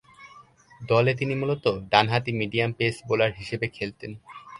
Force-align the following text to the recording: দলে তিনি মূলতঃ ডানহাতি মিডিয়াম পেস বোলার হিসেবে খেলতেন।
দলে 0.81 1.11
তিনি 1.13 1.33
মূলতঃ 1.35 1.73
ডানহাতি 1.91 2.31
মিডিয়াম 2.39 2.71
পেস 2.79 2.95
বোলার 3.07 3.31
হিসেবে 3.39 3.67
খেলতেন। 3.67 4.11